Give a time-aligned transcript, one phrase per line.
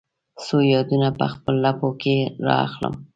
[0.45, 2.15] څو یادونه په خپل لپو کې
[2.45, 2.93] را اخلم